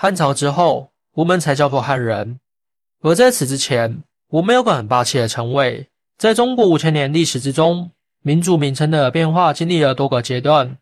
[0.00, 2.38] 汉朝之后，我们才叫做汉人。
[3.02, 5.88] 而在此之前，我们有个很霸气的称谓。
[6.16, 7.90] 在中国五千年历史之中，
[8.22, 10.78] 民族名称的变化经历了多个阶段，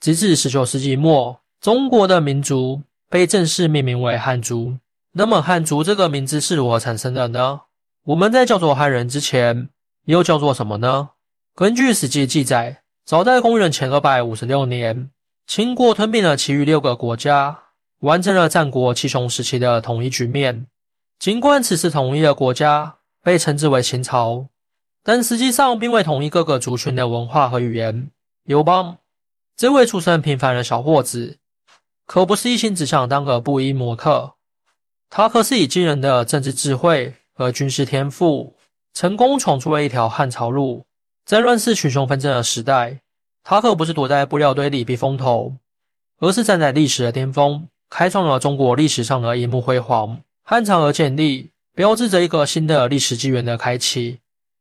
[0.00, 4.74] 直至十九世纪末，中国的民族被正式命名为汉族。
[5.12, 7.60] 那么，汉族这个名字是如何产生的呢？
[8.06, 9.68] 我们在叫做汉人之前，
[10.06, 11.10] 又叫做什么呢？
[11.54, 15.10] 根据《史记》记载，早在公元前二百五十六年，
[15.46, 17.60] 秦国吞并了其余六个国家，
[18.00, 20.66] 完成了战国七雄时期的统一局面。
[21.18, 24.48] 尽管此次统一的国家被称之为秦朝，
[25.02, 28.10] 但实际上并未统一各个族群的文化和语言。
[28.44, 28.98] 刘邦
[29.56, 31.38] 这位出身平凡的小伙子，
[32.04, 34.34] 可不是一心只想当个布衣模特，
[35.08, 38.54] 他可是以惊人的政治智慧和军事天赋，
[38.92, 40.84] 成功闯出了一条汉朝路。
[41.24, 43.00] 在乱世群雄纷争的时代，
[43.42, 45.56] 他可不是躲在布料堆里避风头，
[46.18, 50.20] 而是站在历史的巅峰，开创了中国历史上的一幕辉煌。
[50.42, 54.18] 汉朝的建立，标志着一个新的历史纪元的开启，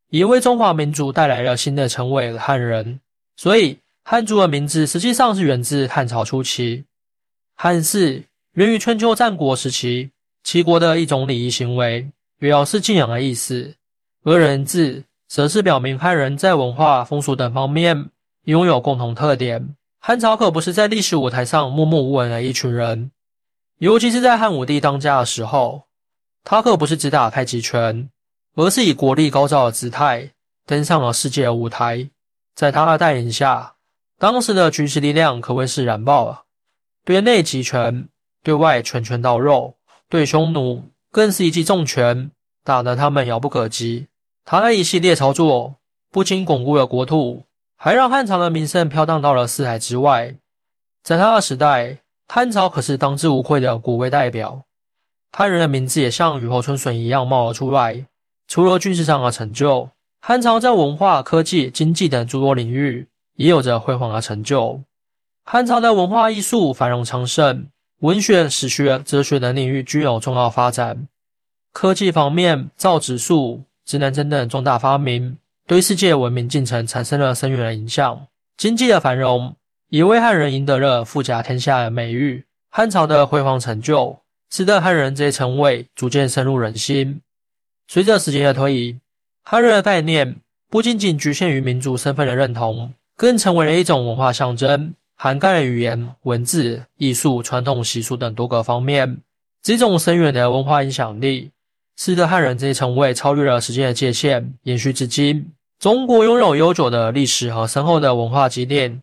[0.09, 2.99] 也为中华民族带来了新的称谓——汉人。
[3.37, 6.85] 所以，汉族的名字实际上是源自汉朝初期。
[7.55, 8.23] 汉氏
[8.53, 10.11] 源于春秋战国时期
[10.43, 12.07] 齐国的一种礼仪行为，
[12.39, 13.73] 表示敬仰的意思；
[14.23, 18.09] 而人字则是表明汉人在文化、风俗等方面
[18.45, 19.75] 拥有共同特点。
[19.99, 23.11] 汉朝可不是在历史舞台上默默无闻的一群人。
[23.79, 25.83] 尤其是在汉武帝当家的时候，
[26.45, 28.09] 他可不是只打太极拳，
[28.55, 30.31] 而是以国力高照的姿态
[30.65, 32.09] 登上了世界舞台。
[32.55, 33.75] 在他的带领下，
[34.17, 36.43] 当时的军事力量可谓是燃爆了，
[37.03, 38.07] 对内集权，
[38.41, 39.75] 对外拳拳到肉，
[40.07, 42.31] 对匈奴更是一记重拳，
[42.63, 44.07] 打得他们遥不可及。
[44.45, 45.75] 他的一系列操作
[46.09, 47.43] 不仅巩固了国土，
[47.75, 50.33] 还让汉朝的名声飘荡到了四海之外。
[51.03, 52.04] 在他的时代。
[52.27, 54.63] 汉朝可是当之无愧的国威代表，
[55.31, 58.05] 汉人的名字也像雨后春笋一样冒了出来。
[58.47, 59.89] 除了军事上的成就，
[60.21, 64.81] 汉朝在文化、科技、经济等诸多领域也有着辉煌的成就。
[65.43, 67.67] 汉朝的文化艺术繁荣昌盛，
[67.99, 71.07] 文学、史学、哲学等领域具有重要发展。
[71.71, 78.27] 科技方面，造纸术、智能针等重大发明，对世界文明进程产生了深远的影响。
[78.57, 79.55] 经济的繁荣。
[79.95, 82.43] 也为汉人赢得了富甲天下的美誉。
[82.69, 84.19] 汉朝的辉煌成就，
[84.51, 87.21] 使得汉人这一称谓逐渐深入人心。
[87.87, 88.99] 随着时间的推移，
[89.41, 90.35] 汉人的概念
[90.69, 99.19] 不仅仅局限于民族身份的认同，更成为了一种文化象征，涵盖了语言、文字、艺术、传统习俗等多个方面。
[99.63, 101.51] 这种深远的文化影响力，
[101.95, 105.53] 使得汉人这一称谓超越了时间的界限，延续至今。
[105.79, 109.01] 中国拥有悠久的历史和深厚的文化积淀。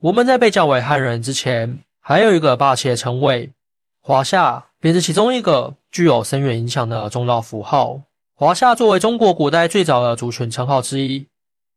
[0.00, 3.52] 我们在被叫为汉人之前，还有一个霸气的称谓
[4.00, 8.00] “华夏”，便是其中一个具有深远影响的重要符号。
[8.34, 11.26] 华夏作为中国古代最早的族群称号之一，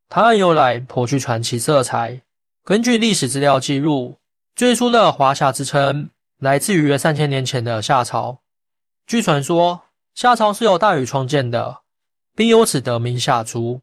[0.08, 2.22] 它的由来颇具传奇色彩。
[2.64, 4.16] 根据历史资料记录，
[4.56, 6.10] 最初的华夏之称
[6.40, 8.40] 来自于约三千年前的夏朝。
[9.06, 9.82] 据传说，
[10.16, 11.80] 夏朝是由大禹创建的，
[12.34, 13.82] 并由此得名夏族，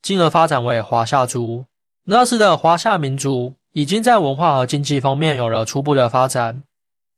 [0.00, 1.64] 进而发展为华夏族。
[2.04, 3.54] 那时的华夏民族。
[3.74, 6.62] 已经在文化和经济方面有了初步的发展，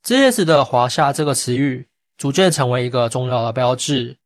[0.03, 1.87] 这也使得“华夏”这个词语
[2.17, 4.17] 逐渐成为一个重要的标志。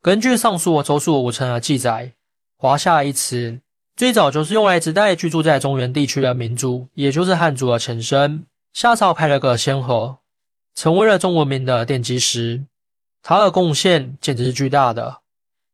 [0.00, 2.12] 根据上述《周述五成》的记载
[2.56, 3.58] ，“华夏”一词
[3.96, 8.46] 最早就是用来指代居住在中原地区的民族，也就是汉族的前身。
[8.72, 10.18] 夏朝开了个先河，
[10.76, 12.62] 成为了中文明的奠基石，
[13.20, 15.22] 它的贡献简直是巨大的。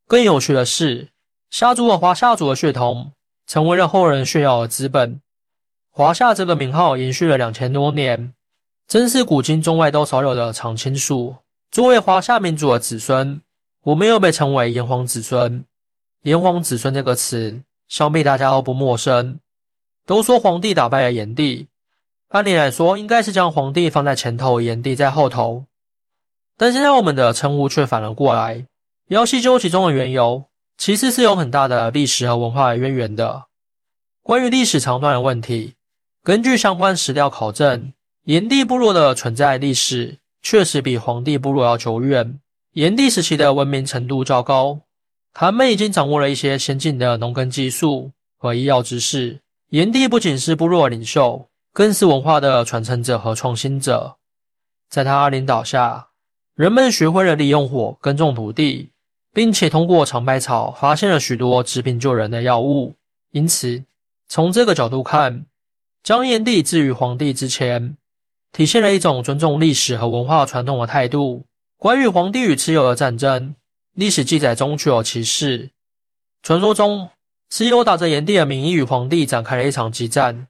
[0.06, 1.08] 更有趣的是，
[1.50, 3.12] 夏族和华夏族的血统
[3.46, 5.20] 成为了后人炫耀的资本。
[6.00, 8.32] 华夏这个名号延续了两千多年，
[8.88, 11.36] 真是古今中外都少有的常青树。
[11.70, 13.42] 作为华夏民族的子孙，
[13.82, 15.62] 我们又被称为炎黄子孙。
[16.22, 19.40] 炎黄子孙这个词，想必大家都不陌生。
[20.06, 21.68] 都说皇帝打败了炎帝，
[22.28, 25.66] 按理来说应该是将皇帝放在前头，炎帝在后头。
[26.56, 28.64] 但现在我们的称呼却反了过来。
[29.08, 30.46] 要细究其中的缘由，
[30.78, 33.44] 其实是有很大的历史和文化渊源的。
[34.22, 35.74] 关于历史长短的问题。
[36.22, 37.94] 根据相关史料考证，
[38.24, 42.38] 炎帝部落的存在历史确实比黄帝部落要久远。
[42.74, 44.82] 炎帝时期的文明程度较高，
[45.32, 49.40] 他们已经掌握了一些先进的农耕技术和医药知识。
[49.70, 54.16] 炎帝不仅是部落领袖，更是文化的传承者和创新者。
[54.90, 56.08] 在他领导下，
[56.54, 58.90] 人们学会了利用火耕种土地，
[59.32, 62.94] 并且通过尝百草发现了许多治病救人的药物。
[63.30, 63.82] 因此，
[64.28, 65.46] 从这个角度看，
[66.02, 67.96] 将炎帝置于皇帝之前，
[68.52, 71.44] 体现了一种尊重历史和文化传统的态度。
[71.76, 73.54] 关于皇帝与蚩尤的战争，
[73.94, 75.70] 历史记载中确有其事。
[76.42, 77.10] 传说中，
[77.52, 80.46] 蚩尤打着炎帝的名义与皇帝展开了一场激战，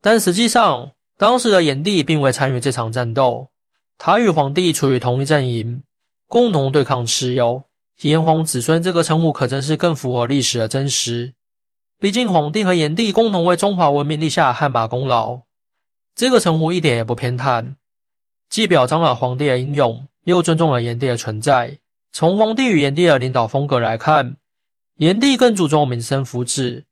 [0.00, 3.48] 但实际上，当时的炎帝并未参与这场战斗。
[3.98, 5.82] 他与皇帝处于同一阵营，
[6.26, 7.62] 共同对抗蚩尤。
[8.02, 11.34] 炎黄子孙这个称呼可真是更符合历史的真实。
[12.00, 15.42] 毕竟，皇帝和炎帝共同为中华文明立下汗马功劳，
[16.16, 17.74] 这个称呼一点也不偏袒，
[18.48, 20.06] 既表彰了皇帝的英勇。
[20.24, 21.78] 又尊重了炎帝的存在。
[22.12, 24.36] 从皇帝与炎帝的领导风格来看，
[24.96, 26.84] 炎帝更注重民生福祉。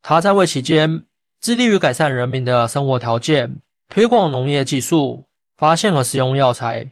[0.00, 1.04] 他在位期间，
[1.42, 3.58] 致力于改善人民的生活条件，
[3.90, 5.26] 推广农业技术，
[5.58, 6.90] 发现和使用药材，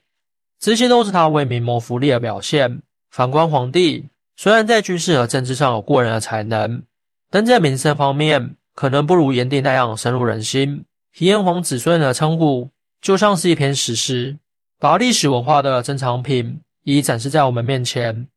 [0.61, 2.83] 这些都是他为民谋福利的表现。
[3.11, 6.83] 反观皇帝，虽然在军事和政治上有过人的才能，
[7.31, 10.85] 但在民生方面可能不如炎帝那样深入人心。
[11.19, 12.71] 炎黄子孙的称呼
[13.01, 14.39] 就像是一篇史诗。
[14.81, 18.29] 把历史文化的珍藏品已展示在我们面前，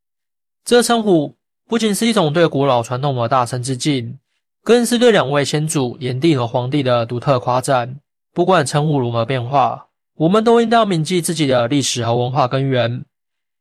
[0.65, 1.35] 这称呼
[1.67, 4.17] 不仅是一种对古老传统的大声致敬，
[4.63, 7.97] 更是对两位先祖炎帝和黄帝的独特夸赞。
[8.33, 9.85] 不管称呼如何变化，
[10.15, 13.05] 我们都应当铭记自己的历史和文化根源，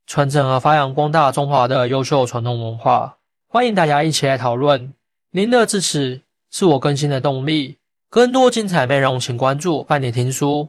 [0.07, 3.17] 传承和发扬光大中华的优秀传统文化。
[3.47, 4.91] 欢迎大家一起来讨论，
[5.33, 7.77] 您的支持是我更新的动力。
[8.09, 10.67] 更多精彩内容，请关注半点听书。